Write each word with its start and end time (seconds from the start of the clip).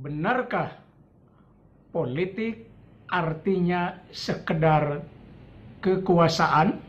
Benarkah 0.00 0.80
politik 1.92 2.64
artinya 3.04 4.00
sekedar 4.08 5.04
kekuasaan? 5.84 6.80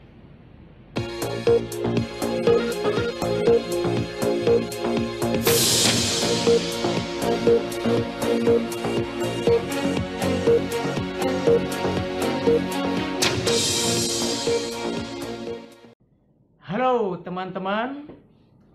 Halo 16.64 17.20
teman-teman, 17.20 18.08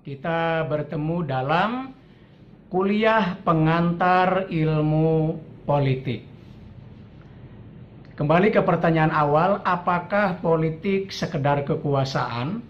kita 0.05 0.69
bertemu 0.69 1.25
dalam 1.25 1.97
kuliah 2.67 3.39
pengantar 3.47 4.51
ilmu 4.51 5.39
politik. 5.63 6.27
Kembali 8.17 8.49
ke 8.49 8.65
pertanyaan 8.65 9.13
awal, 9.13 9.61
apakah 9.61 10.41
politik 10.41 11.13
sekedar 11.13 11.69
kekuasaan? 11.69 12.65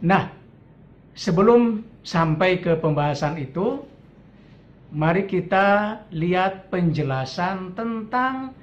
Nah, 0.00 0.32
sebelum 1.12 1.84
sampai 2.00 2.64
ke 2.64 2.72
pembahasan 2.80 3.36
itu, 3.36 3.84
mari 4.96 5.28
kita 5.28 6.00
lihat 6.08 6.72
penjelasan 6.72 7.76
tentang 7.76 8.56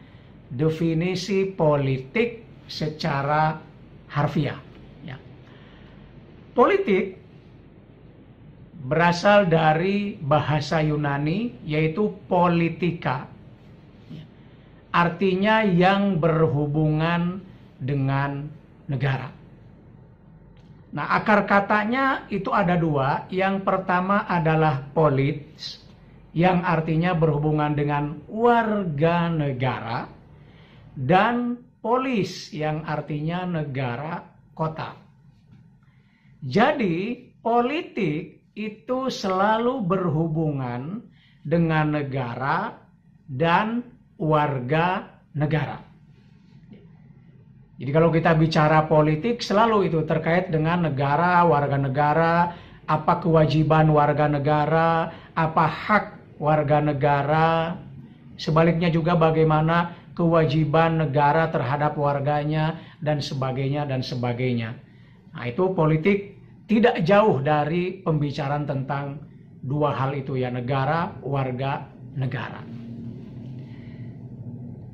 definisi 0.50 1.46
politik 1.46 2.42
secara 2.66 3.62
harfiah. 4.10 4.58
Ya. 5.06 5.22
Politik 6.58 7.19
berasal 8.80 9.52
dari 9.52 10.16
bahasa 10.16 10.80
Yunani 10.80 11.60
yaitu 11.68 12.16
politika. 12.32 13.28
Ya. 14.08 14.24
Artinya 14.96 15.68
yang 15.68 16.18
berhubungan 16.18 17.44
dengan 17.80 18.48
negara. 18.88 19.40
Nah, 20.90 21.06
akar 21.22 21.46
katanya 21.46 22.26
itu 22.34 22.50
ada 22.50 22.74
dua. 22.74 23.30
Yang 23.30 23.62
pertama 23.62 24.26
adalah 24.26 24.82
polis, 24.90 25.78
yang 26.34 26.66
artinya 26.66 27.14
berhubungan 27.14 27.78
dengan 27.78 28.18
warga 28.26 29.30
negara, 29.30 30.10
dan 30.98 31.62
polis 31.78 32.50
yang 32.50 32.82
artinya 32.90 33.46
negara 33.46 34.26
kota. 34.58 34.98
Jadi, 36.42 37.30
politik 37.38 38.39
itu 38.60 39.08
selalu 39.08 39.80
berhubungan 39.88 41.00
dengan 41.48 41.96
negara 41.96 42.76
dan 43.32 43.88
warga 44.20 45.16
negara. 45.32 45.80
Jadi 47.80 47.92
kalau 47.96 48.12
kita 48.12 48.36
bicara 48.36 48.84
politik 48.92 49.40
selalu 49.40 49.88
itu 49.88 50.04
terkait 50.04 50.52
dengan 50.52 50.92
negara, 50.92 51.48
warga 51.48 51.80
negara, 51.80 52.52
apa 52.84 53.24
kewajiban 53.24 53.88
warga 53.96 54.28
negara, 54.28 55.08
apa 55.32 55.64
hak 55.64 56.06
warga 56.44 56.84
negara, 56.84 57.80
sebaliknya 58.36 58.92
juga 58.92 59.16
bagaimana 59.16 59.96
kewajiban 60.20 61.00
negara 61.08 61.48
terhadap 61.48 61.96
warganya 61.96 62.76
dan 63.00 63.24
sebagainya 63.24 63.88
dan 63.88 64.04
sebagainya. 64.04 64.76
Nah, 65.32 65.48
itu 65.48 65.72
politik 65.72 66.39
tidak 66.70 67.02
jauh 67.02 67.42
dari 67.42 68.00
pembicaraan 68.06 68.70
tentang 68.70 69.18
dua 69.66 69.92
hal 69.98 70.14
itu 70.14 70.38
ya, 70.38 70.54
negara, 70.54 71.18
warga, 71.26 71.90
negara. 72.14 72.62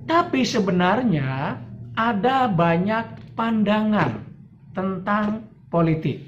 Tapi 0.08 0.42
sebenarnya 0.48 1.60
ada 2.00 2.48
banyak 2.48 3.36
pandangan 3.36 4.24
tentang 4.72 5.44
politik. 5.68 6.24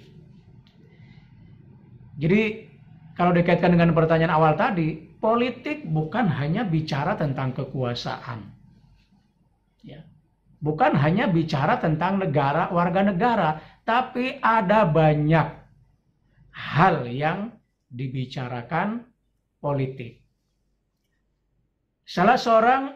Jadi 2.19 2.67
kalau 3.15 3.31
dikaitkan 3.31 3.71
dengan 3.71 3.95
pertanyaan 3.95 4.35
awal 4.35 4.59
tadi, 4.59 4.97
politik 5.21 5.87
bukan 5.87 6.27
hanya 6.27 6.65
bicara 6.67 7.15
tentang 7.15 7.53
kekuasaan 7.53 8.57
Ya. 9.87 10.03
Bukan 10.59 10.99
hanya 10.99 11.31
bicara 11.31 11.79
tentang 11.79 12.19
negara, 12.19 12.67
warga 12.73 13.07
negara, 13.07 13.49
tapi 13.87 14.35
ada 14.43 14.83
banyak 14.83 15.47
hal 16.51 17.07
yang 17.07 17.55
dibicarakan 17.87 19.07
politik. 19.63 20.19
Salah 22.03 22.35
seorang 22.35 22.91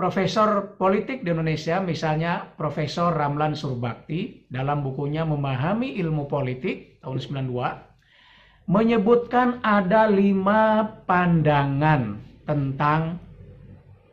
profesor 0.00 0.80
politik 0.80 1.20
di 1.20 1.28
Indonesia, 1.28 1.76
misalnya 1.84 2.56
Profesor 2.56 3.12
Ramlan 3.12 3.52
Surbakti, 3.52 4.48
dalam 4.48 4.80
bukunya 4.80 5.28
Memahami 5.28 6.00
Ilmu 6.00 6.24
Politik 6.24 7.04
tahun 7.04 7.20
92, 7.20 8.68
menyebutkan 8.68 9.60
ada 9.60 10.08
lima 10.08 10.88
pandangan 11.04 12.16
tentang 12.48 13.20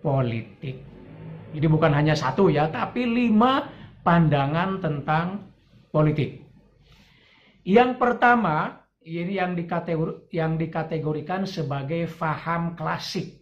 politik. 0.04 0.76
Jadi 1.52 1.68
bukan 1.68 1.92
hanya 1.96 2.16
satu 2.16 2.52
ya, 2.52 2.68
tapi 2.72 3.04
lima 3.08 3.81
pandangan 4.02 4.82
tentang 4.82 5.50
politik. 5.94 6.42
Yang 7.62 8.02
pertama, 8.02 8.82
ini 9.06 9.38
yang, 9.38 9.54
dikategor, 9.54 10.26
yang 10.34 10.58
dikategorikan 10.58 11.46
sebagai 11.46 12.10
faham 12.10 12.74
klasik. 12.74 13.42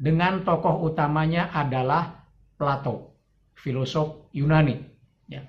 Dengan 0.00 0.42
tokoh 0.42 0.88
utamanya 0.90 1.52
adalah 1.52 2.24
Plato, 2.56 3.14
filosof 3.54 4.32
Yunani. 4.32 4.80
Ya. 5.28 5.44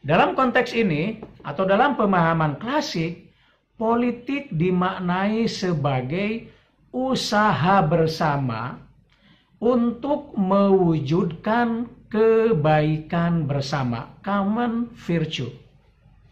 Dalam 0.00 0.32
konteks 0.36 0.72
ini, 0.72 1.20
atau 1.44 1.64
dalam 1.64 1.96
pemahaman 1.96 2.60
klasik, 2.60 3.32
politik 3.80 4.52
dimaknai 4.52 5.48
sebagai 5.48 6.48
usaha 6.92 7.80
bersama 7.80 8.89
untuk 9.60 10.32
mewujudkan 10.40 11.84
kebaikan 12.08 13.44
bersama, 13.44 14.18
common 14.24 14.88
virtue, 14.96 15.52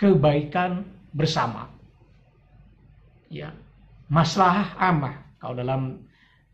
kebaikan 0.00 0.82
bersama. 1.12 1.68
Ya, 3.28 3.52
masalah 4.08 4.72
amah 4.80 5.20
kalau 5.36 5.54
dalam 5.54 5.82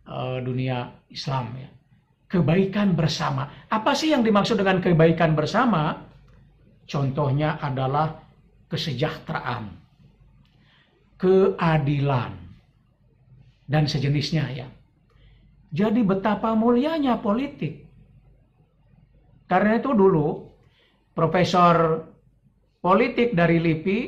uh, 0.05 0.43
dunia 0.43 0.91
Islam 1.09 1.55
ya. 1.57 1.71
Kebaikan 2.27 2.99
bersama. 2.99 3.47
Apa 3.71 3.95
sih 3.95 4.11
yang 4.11 4.27
dimaksud 4.27 4.59
dengan 4.59 4.83
kebaikan 4.83 5.39
bersama? 5.39 6.03
Contohnya 6.85 7.62
adalah 7.62 8.19
kesejahteraan, 8.67 9.71
keadilan, 11.15 12.35
dan 13.71 13.87
sejenisnya 13.87 14.51
ya. 14.51 14.67
Jadi 15.75 16.07
betapa 16.07 16.55
mulianya 16.55 17.19
politik. 17.19 17.83
Karena 19.51 19.83
itu 19.83 19.91
dulu 19.91 20.55
Profesor 21.15 22.03
politik 22.83 23.39
dari 23.39 23.62
LIPI 23.62 23.99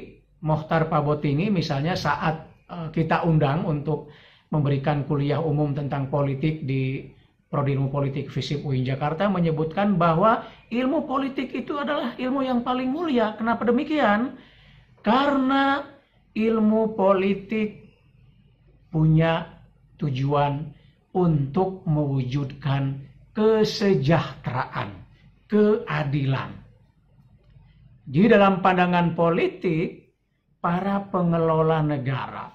Mohtar 0.43 0.91
Pabotini 0.91 1.51
misalnya 1.51 1.95
saat 1.95 2.47
uh, 2.67 2.91
kita 2.91 3.23
undang 3.23 3.63
untuk 3.67 4.11
memberikan 4.51 5.07
kuliah 5.07 5.43
umum 5.43 5.75
tentang 5.75 6.07
politik 6.11 6.67
di 6.67 7.07
Prodi 7.47 7.79
Ilmu 7.79 7.95
Politik 7.95 8.27
FISIP 8.27 8.67
UIN 8.67 8.83
Jakarta 8.83 9.31
menyebutkan 9.31 9.95
bahwa 9.95 10.43
ilmu 10.67 11.07
politik 11.07 11.55
itu 11.55 11.79
adalah 11.79 12.19
ilmu 12.19 12.43
yang 12.43 12.67
paling 12.67 12.91
mulia. 12.91 13.39
Kenapa 13.39 13.71
demikian? 13.71 14.35
Karena 15.07 15.87
ilmu 16.35 16.99
politik 16.99 17.87
punya 18.91 19.47
tujuan 20.03 20.76
untuk 21.17 21.81
mewujudkan 21.89 23.01
kesejahteraan, 23.33 24.93
keadilan. 25.49 26.53
Di 28.05 28.29
dalam 28.29 28.61
pandangan 28.61 29.17
politik, 29.17 30.13
para 30.61 31.09
pengelola 31.09 31.81
negara, 31.81 32.53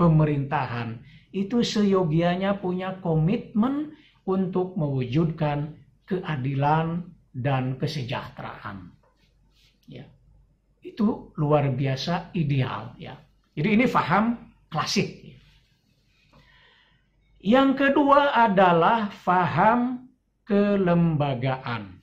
pemerintahan, 0.00 1.04
itu 1.36 1.60
seyogianya 1.60 2.56
punya 2.64 2.96
komitmen 3.04 3.92
untuk 4.24 4.72
mewujudkan 4.74 5.76
keadilan 6.08 7.04
dan 7.36 7.76
kesejahteraan. 7.76 8.88
Ya. 9.88 10.08
Itu 10.82 11.32
luar 11.36 11.68
biasa 11.72 12.32
ideal 12.34 12.96
ya. 12.96 13.16
Jadi 13.52 13.68
ini 13.80 13.84
faham 13.84 14.50
klasik. 14.72 15.22
Yang 17.42 17.70
kedua 17.74 18.30
adalah 18.38 19.10
faham 19.10 20.06
kelembagaan. 20.46 21.98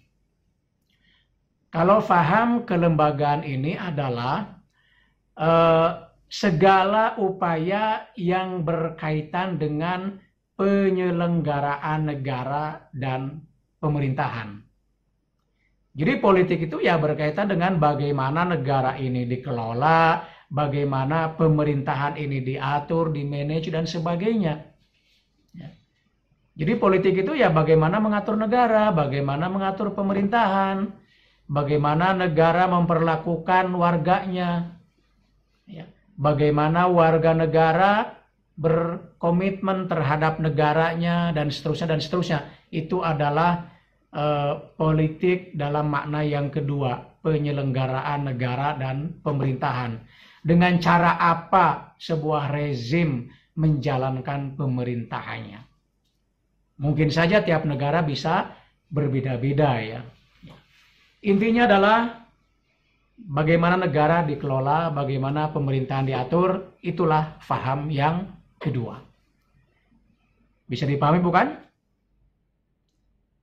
Kalau 1.72 2.04
faham 2.04 2.68
kelembagaan 2.68 3.48
ini 3.48 3.80
adalah 3.80 4.60
eh, 5.40 5.90
segala 6.28 7.16
upaya 7.16 8.12
yang 8.20 8.68
berkaitan 8.68 9.56
dengan 9.56 10.20
penyelenggaraan 10.60 12.12
negara 12.12 12.92
dan 12.92 13.40
pemerintahan. 13.80 14.60
Jadi 15.96 16.14
politik 16.20 16.68
itu 16.68 16.84
ya 16.84 17.00
berkaitan 17.00 17.48
dengan 17.48 17.80
bagaimana 17.80 18.44
negara 18.44 19.00
ini 19.00 19.24
dikelola, 19.24 20.28
bagaimana 20.52 21.32
pemerintahan 21.40 22.20
ini 22.20 22.44
diatur, 22.44 23.16
dimanage 23.16 23.72
dan 23.72 23.88
sebagainya. 23.88 24.70
Ya. 25.56 25.70
Jadi 26.60 26.76
politik 26.76 27.16
itu 27.24 27.32
ya 27.38 27.48
bagaimana 27.50 28.04
mengatur 28.04 28.36
negara, 28.36 28.92
bagaimana 28.92 29.48
mengatur 29.48 29.96
pemerintahan, 29.96 30.92
bagaimana 31.48 32.12
negara 32.14 32.68
memperlakukan 32.68 33.72
warganya, 33.74 34.76
ya. 35.64 35.88
bagaimana 36.20 36.92
warga 36.92 37.32
negara 37.32 38.20
berkomitmen 38.60 39.88
terhadap 39.88 40.44
negaranya 40.44 41.32
dan 41.32 41.48
seterusnya 41.48 41.96
dan 41.96 42.00
seterusnya. 42.04 42.40
Itu 42.68 43.08
adalah 43.08 43.72
uh, 44.12 44.76
politik 44.76 45.56
dalam 45.56 45.88
makna 45.88 46.28
yang 46.28 46.52
kedua, 46.52 47.24
penyelenggaraan 47.24 48.28
negara 48.28 48.76
dan 48.76 49.16
pemerintahan. 49.24 50.04
Dengan 50.44 50.76
cara 50.80 51.20
apa 51.20 51.96
sebuah 52.00 52.52
rezim 52.52 53.32
menjalankan 53.60 54.56
pemerintahannya? 54.56 55.60
Mungkin 56.80 57.12
saja 57.12 57.44
tiap 57.44 57.68
negara 57.68 58.00
bisa 58.00 58.56
berbeda-beda 58.88 59.84
ya. 59.84 60.00
Intinya 61.20 61.68
adalah 61.68 62.24
bagaimana 63.20 63.76
negara 63.76 64.24
dikelola, 64.24 64.96
bagaimana 64.96 65.52
pemerintahan 65.52 66.08
diatur, 66.08 66.80
itulah 66.80 67.36
faham 67.44 67.92
yang 67.92 68.32
kedua. 68.56 69.04
Bisa 70.72 70.88
dipahami 70.88 71.20
bukan? 71.20 71.60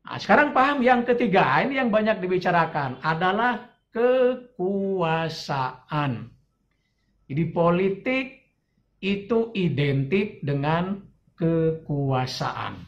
Nah, 0.07 0.17
sekarang 0.23 0.57
paham 0.57 0.81
yang 0.81 1.05
ketiga, 1.05 1.61
ini 1.61 1.77
yang 1.77 1.91
banyak 1.93 2.23
dibicarakan 2.23 3.03
adalah 3.05 3.69
kekuasaan. 3.91 5.51
Jadi 7.27 7.43
politik 7.51 8.46
itu 9.01 9.53
identik 9.53 10.41
dengan 10.41 11.01
kekuasaan. 11.37 12.81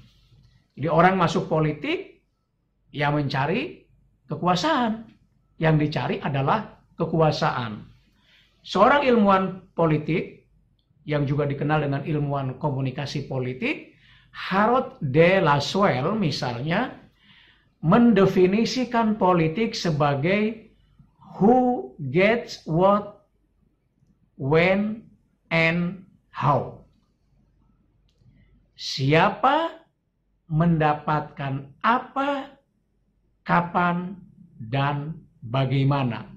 Jadi 0.78 0.88
orang 0.88 1.14
masuk 1.18 1.50
politik 1.50 2.22
yang 2.94 3.18
mencari 3.18 3.84
kekuasaan. 4.28 5.04
Yang 5.58 5.74
dicari 5.82 6.16
adalah 6.22 6.86
kekuasaan. 6.94 7.82
Seorang 8.62 9.02
ilmuwan 9.02 9.74
politik 9.74 10.46
yang 11.02 11.26
juga 11.26 11.48
dikenal 11.50 11.88
dengan 11.88 12.02
ilmuwan 12.06 12.60
komunikasi 12.62 13.26
politik, 13.26 13.96
Harold 14.30 15.00
de 15.02 15.42
Laswell 15.42 16.14
misalnya 16.14 16.94
mendefinisikan 17.82 19.18
politik 19.18 19.72
sebagai 19.72 20.70
who 21.38 21.90
gets 22.12 22.62
what, 22.68 23.24
when, 24.38 25.07
and 25.50 26.04
how. 26.32 26.84
Siapa 28.78 29.74
mendapatkan 30.48 31.68
apa, 31.84 32.56
kapan, 33.44 34.16
dan 34.58 35.18
bagaimana. 35.44 36.30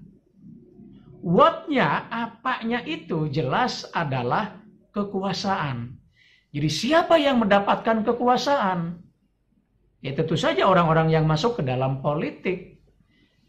What-nya, 1.21 2.09
apanya 2.09 2.81
itu 2.83 3.29
jelas 3.29 3.85
adalah 3.93 4.57
kekuasaan. 4.89 5.95
Jadi 6.51 6.67
siapa 6.67 7.15
yang 7.21 7.39
mendapatkan 7.39 8.03
kekuasaan? 8.03 8.99
Ya 10.01 10.11
tentu 10.17 10.33
saja 10.33 10.65
orang-orang 10.65 11.13
yang 11.13 11.29
masuk 11.29 11.61
ke 11.61 11.63
dalam 11.63 12.01
politik. 12.01 12.81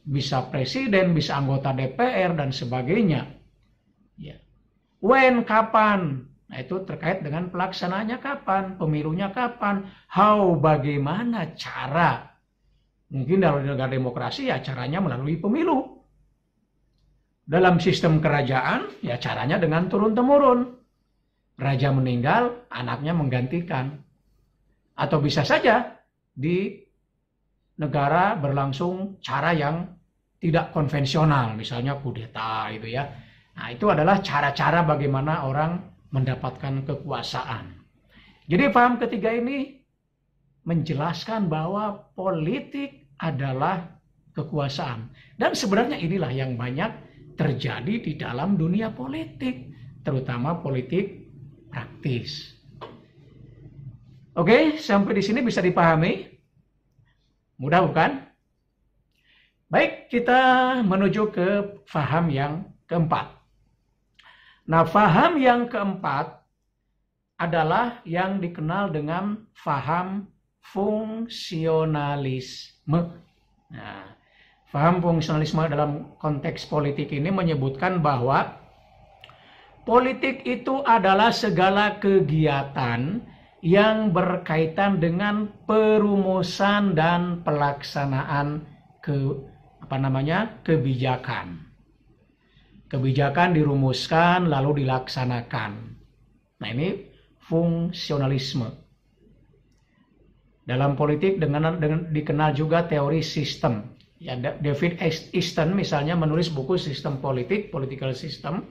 Bisa 0.05 0.47
presiden, 0.53 1.17
bisa 1.17 1.41
anggota 1.41 1.73
DPR, 1.73 2.37
dan 2.37 2.53
sebagainya. 2.53 3.42
When, 5.03 5.43
kapan? 5.43 6.31
Nah 6.47 6.59
itu 6.63 6.79
terkait 6.87 7.27
dengan 7.27 7.51
pelaksanaannya 7.51 8.23
kapan, 8.23 8.79
pemilunya 8.79 9.35
kapan, 9.35 9.89
how, 10.07 10.55
bagaimana 10.55 11.59
cara. 11.59 12.29
Mungkin 13.11 13.43
dalam 13.43 13.67
negara 13.67 13.91
demokrasi 13.91 14.47
ya 14.47 14.63
caranya 14.63 15.03
melalui 15.03 15.43
pemilu. 15.43 16.01
Dalam 17.43 17.83
sistem 17.83 18.23
kerajaan 18.23 19.03
ya 19.03 19.19
caranya 19.19 19.59
dengan 19.59 19.91
turun-temurun. 19.91 20.79
Raja 21.59 21.91
meninggal, 21.91 22.71
anaknya 22.71 23.13
menggantikan. 23.13 23.99
Atau 24.95 25.19
bisa 25.19 25.43
saja 25.43 25.99
di 26.31 26.79
negara 27.81 28.39
berlangsung 28.39 29.19
cara 29.19 29.51
yang 29.51 29.89
tidak 30.39 30.71
konvensional, 30.71 31.59
misalnya 31.59 31.99
kudeta 31.99 32.71
itu 32.71 32.93
ya. 32.93 33.32
Nah, 33.53 33.69
itu 33.69 33.87
adalah 33.89 34.25
cara-cara 34.25 34.85
bagaimana 34.85 35.45
orang 35.45 35.93
mendapatkan 36.13 36.85
kekuasaan. 36.89 37.83
Jadi 38.49 38.69
paham 38.73 39.01
ketiga 39.01 39.33
ini 39.33 39.81
menjelaskan 40.65 41.51
bahwa 41.51 42.13
politik 42.17 43.09
adalah 43.21 43.99
kekuasaan. 44.33 45.13
Dan 45.37 45.53
sebenarnya 45.53 46.01
inilah 46.01 46.33
yang 46.33 46.57
banyak 46.57 46.91
terjadi 47.37 47.95
di 48.03 48.13
dalam 48.17 48.61
dunia 48.61 48.93
politik, 48.93 49.73
terutama 50.05 50.61
politik 50.61 51.29
praktis. 51.73 52.57
Oke, 54.33 54.81
sampai 54.81 55.13
di 55.21 55.23
sini 55.25 55.45
bisa 55.45 55.61
dipahami? 55.61 56.25
Mudah 57.61 57.85
bukan? 57.85 58.11
Baik, 59.69 60.09
kita 60.09 60.41
menuju 60.85 61.33
ke 61.33 61.49
faham 61.89 62.29
yang 62.33 62.69
keempat. 62.89 63.42
Nah, 64.63 64.87
faham 64.87 65.43
yang 65.43 65.67
keempat 65.67 66.39
adalah 67.35 67.99
yang 68.07 68.39
dikenal 68.39 68.95
dengan 68.95 69.51
faham 69.59 70.31
fungsionalisme. 70.63 73.19
Nah, 73.75 74.07
faham 74.71 75.03
fungsionalisme 75.03 75.67
dalam 75.67 76.15
konteks 76.23 76.71
politik 76.71 77.11
ini 77.11 77.35
menyebutkan 77.35 77.99
bahwa 77.99 78.55
politik 79.83 80.47
itu 80.47 80.79
adalah 80.87 81.35
segala 81.35 81.99
kegiatan 81.99 83.19
yang 83.63 84.11
berkaitan 84.15 85.03
dengan 85.03 85.51
perumusan 85.67 86.95
dan 86.95 87.43
pelaksanaan 87.43 88.63
ke 89.03 89.35
apa 89.83 89.99
namanya 89.99 90.63
kebijakan. 90.63 91.72
Kebijakan 92.93 93.57
dirumuskan 93.57 94.53
lalu 94.53 94.85
dilaksanakan. 94.85 95.73
Nah 96.61 96.69
ini 96.69 97.09
fungsionalisme. 97.41 98.69
Dalam 100.69 100.93
politik 100.95 101.41
dengan, 101.41 101.81
dengan 101.81 102.13
dikenal 102.13 102.53
juga 102.53 102.85
teori 102.85 103.25
sistem. 103.25 103.97
Ya, 104.21 104.37
David 104.39 105.03
Easton 105.35 105.75
misalnya 105.75 106.15
menulis 106.15 106.47
buku 106.53 106.79
Sistem 106.79 107.19
Politik, 107.19 107.75
Political 107.75 108.15
System, 108.15 108.63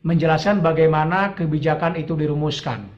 menjelaskan 0.00 0.64
bagaimana 0.64 1.36
kebijakan 1.36 2.00
itu 2.00 2.16
dirumuskan. 2.16 2.88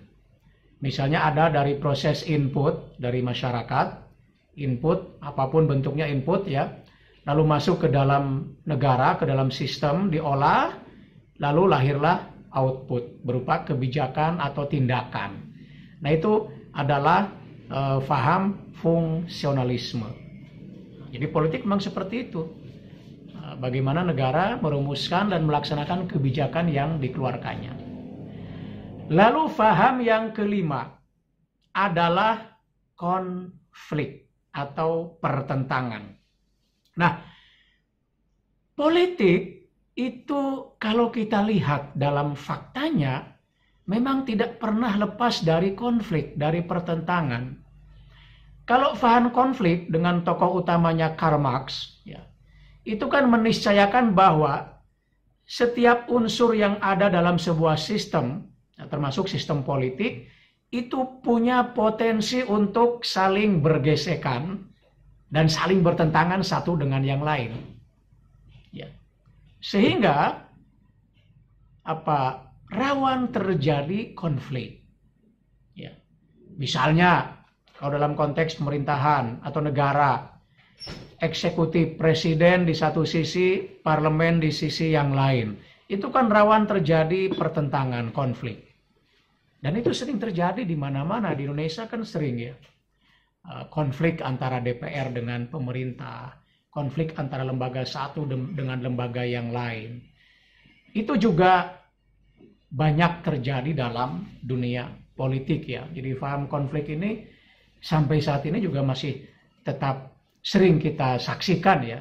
Misalnya 0.79 1.27
ada 1.27 1.51
dari 1.51 1.75
proses 1.83 2.23
input 2.31 2.95
dari 3.03 3.19
masyarakat, 3.19 3.99
input 4.55 5.19
apa 5.27 5.51
pun 5.51 5.67
bentuknya 5.67 6.07
input 6.07 6.47
ya, 6.47 6.71
lalu 7.23 7.43
masuk 7.47 7.87
ke 7.87 7.89
dalam 7.91 8.57
negara, 8.67 9.15
ke 9.15 9.25
dalam 9.27 9.55
sistem, 9.55 10.11
diolah, 10.11 10.75
lalu 11.39 11.71
lahirlah 11.71 12.33
output 12.53 13.23
berupa 13.23 13.63
kebijakan 13.63 14.43
atau 14.43 14.67
tindakan. 14.67 15.55
Nah 16.03 16.11
itu 16.11 16.51
adalah 16.75 17.31
e, 17.71 17.81
faham 18.05 18.75
fungsionalisme. 18.83 20.09
Jadi 21.13 21.27
politik 21.31 21.63
memang 21.63 21.81
seperti 21.81 22.29
itu. 22.29 22.43
E, 23.33 23.41
bagaimana 23.63 24.03
negara 24.03 24.59
merumuskan 24.59 25.31
dan 25.31 25.47
melaksanakan 25.47 26.11
kebijakan 26.11 26.69
yang 26.69 26.99
dikeluarkannya. 26.99 27.95
Lalu 29.13 29.43
faham 29.53 30.03
yang 30.03 30.35
kelima 30.35 30.99
adalah 31.73 32.61
konflik 32.99 34.29
atau 34.53 35.17
pertentangan. 35.17 36.12
Nah, 36.99 37.25
politik 38.77 39.69
itu 39.97 40.73
kalau 40.77 41.13
kita 41.13 41.45
lihat 41.45 41.93
dalam 41.97 42.37
faktanya 42.37 43.37
memang 43.89 44.25
tidak 44.25 44.61
pernah 44.61 44.93
lepas 44.97 45.45
dari 45.45 45.77
konflik, 45.77 46.37
dari 46.37 46.65
pertentangan. 46.65 47.61
Kalau 48.63 48.95
faham 48.95 49.35
konflik 49.35 49.91
dengan 49.91 50.23
tokoh 50.23 50.63
utamanya 50.63 51.19
Karl 51.19 51.41
Marx, 51.41 51.99
ya, 52.07 52.23
itu 52.87 53.05
kan 53.11 53.27
meniscayakan 53.27 54.15
bahwa 54.15 54.79
setiap 55.43 56.07
unsur 56.09 56.55
yang 56.55 56.79
ada 56.79 57.11
dalam 57.11 57.37
sebuah 57.37 57.75
sistem, 57.75 58.47
termasuk 58.79 59.27
sistem 59.27 59.67
politik, 59.67 60.31
itu 60.73 61.21
punya 61.21 61.75
potensi 61.77 62.41
untuk 62.41 63.05
saling 63.05 63.61
bergesekan 63.61 64.72
dan 65.33 65.49
saling 65.49 65.81
bertentangan 65.81 66.45
satu 66.45 66.77
dengan 66.77 67.01
yang 67.01 67.25
lain. 67.25 67.57
Ya. 68.69 68.93
Sehingga 69.65 70.45
apa 71.89 72.21
rawan 72.69 73.33
terjadi 73.33 74.13
konflik. 74.13 74.85
Ya. 75.73 75.97
Misalnya 76.61 77.43
kalau 77.81 77.97
dalam 77.97 78.13
konteks 78.13 78.61
pemerintahan 78.61 79.41
atau 79.41 79.65
negara, 79.65 80.37
eksekutif 81.19 81.97
presiden 81.97 82.69
di 82.69 82.77
satu 82.77 83.09
sisi, 83.09 83.65
parlemen 83.81 84.39
di 84.39 84.53
sisi 84.53 84.93
yang 84.93 85.17
lain. 85.17 85.57
Itu 85.89 86.13
kan 86.13 86.29
rawan 86.29 86.69
terjadi 86.69 87.33
pertentangan, 87.33 88.13
konflik. 88.13 88.69
Dan 89.63 89.79
itu 89.79 89.95
sering 89.95 90.19
terjadi 90.19 90.67
di 90.67 90.75
mana-mana. 90.75 91.33
Di 91.35 91.47
Indonesia 91.47 91.87
kan 91.87 92.03
sering 92.03 92.37
ya. 92.39 92.55
Eh, 93.43 93.67
konflik 93.75 94.23
antara 94.23 94.63
DPR 94.63 95.11
dengan 95.11 95.51
pemerintah. 95.51 96.31
Konflik 96.71 97.19
antara 97.19 97.43
lembaga 97.43 97.83
satu 97.83 98.23
dengan 98.31 98.79
lembaga 98.79 99.27
yang 99.27 99.51
lain. 99.51 99.99
Itu 100.95 101.19
juga 101.19 101.75
banyak 102.73 103.27
terjadi 103.27 103.77
dalam 103.77 104.25
dunia 104.41 104.89
politik 105.19 105.69
ya. 105.69 105.85
Jadi 105.91 106.17
paham 106.17 106.47
konflik 106.47 106.89
ini 106.89 107.27
sampai 107.83 108.23
saat 108.23 108.47
ini 108.47 108.63
juga 108.63 108.81
masih 108.81 109.21
tetap 109.67 110.17
sering 110.41 110.79
kita 110.79 111.19
saksikan 111.19 111.79
ya. 111.83 112.01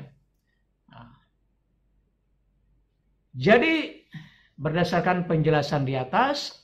Nah. 0.94 1.10
Jadi 3.36 4.08
berdasarkan 4.56 5.26
penjelasan 5.26 5.84
di 5.84 5.98
atas, 5.98 6.64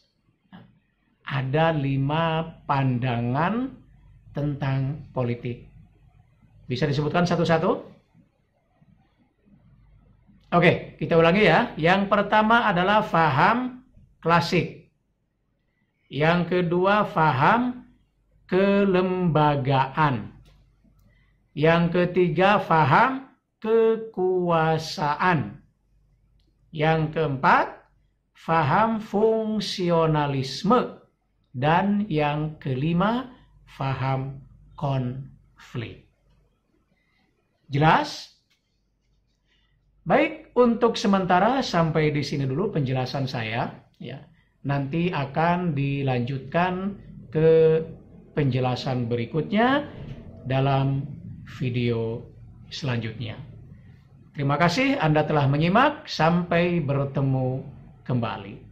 ada 1.28 1.76
lima 1.76 2.56
pandangan 2.64 3.87
tentang 4.38 5.10
politik. 5.10 5.66
Bisa 6.70 6.86
disebutkan 6.86 7.26
satu-satu? 7.26 7.82
Oke, 10.54 10.94
kita 11.02 11.18
ulangi 11.18 11.50
ya. 11.50 11.74
Yang 11.74 12.06
pertama 12.06 12.70
adalah 12.70 13.02
faham 13.02 13.82
klasik. 14.22 14.94
Yang 16.06 16.54
kedua 16.54 17.10
faham 17.10 17.90
kelembagaan. 18.46 20.38
Yang 21.58 21.84
ketiga 21.98 22.62
faham 22.62 23.26
kekuasaan. 23.60 25.66
Yang 26.70 27.02
keempat 27.18 27.74
faham 28.38 29.02
fungsionalisme. 29.02 31.02
Dan 31.58 32.06
yang 32.06 32.62
kelima, 32.62 33.34
faham 33.68 34.40
konflik. 34.80 36.08
Jelas? 37.68 38.32
Baik, 40.08 40.56
untuk 40.56 40.96
sementara 40.96 41.60
sampai 41.60 42.16
di 42.16 42.24
sini 42.24 42.48
dulu 42.48 42.72
penjelasan 42.72 43.28
saya. 43.28 43.84
Ya, 44.00 44.24
nanti 44.64 45.12
akan 45.12 45.76
dilanjutkan 45.76 46.96
ke 47.28 47.84
penjelasan 48.32 49.12
berikutnya 49.12 49.84
dalam 50.48 51.04
video 51.60 52.24
selanjutnya. 52.72 53.36
Terima 54.32 54.56
kasih 54.56 55.02
Anda 55.02 55.26
telah 55.26 55.50
menyimak. 55.50 56.06
Sampai 56.08 56.80
bertemu 56.80 57.66
kembali. 58.06 58.67